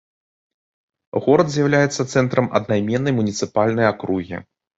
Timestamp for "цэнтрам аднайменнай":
2.15-3.13